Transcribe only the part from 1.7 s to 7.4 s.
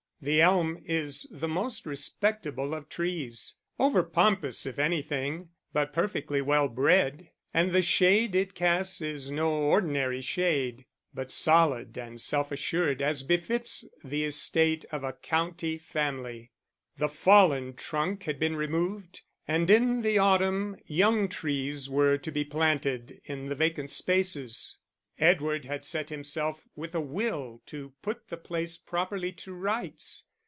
respectable of trees, over pompous if anything, but perfectly well bred;